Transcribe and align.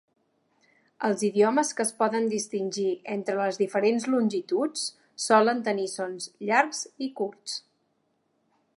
Els 1.09 1.25
idiomes 1.27 1.73
que 1.79 1.83
es 1.87 1.91
poden 1.99 2.25
distingir 2.31 2.87
entre 3.17 3.37
les 3.41 3.61
diferents 3.65 4.09
longituds 4.15 4.89
solen 5.29 5.63
tenir 5.69 5.89
sons 5.95 6.31
llargs 6.49 6.85
i 7.09 7.15
curts. 7.21 7.61